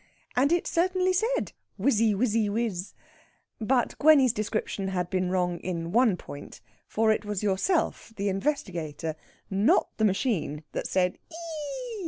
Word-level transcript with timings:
And 0.35 0.51
it 0.51 0.65
certainly 0.65 1.13
said 1.13 1.51
"whizzy 1.79 2.15
wizzy 2.15 2.49
wizz." 2.49 2.95
But 3.59 3.95
Gwenny's 3.99 4.33
description 4.33 4.87
had 4.87 5.11
been 5.11 5.29
wrong 5.29 5.59
in 5.59 5.91
one 5.91 6.17
point. 6.17 6.59
For 6.87 7.11
it 7.11 7.23
was 7.23 7.43
yourself, 7.43 8.11
the 8.15 8.27
investigator, 8.27 9.15
not 9.51 9.89
the 9.97 10.05
machine, 10.05 10.63
that 10.71 10.87
said 10.87 11.17
"e 11.29 11.35
e 11.35 11.35
e 11.91 11.97
e!" 11.97 11.99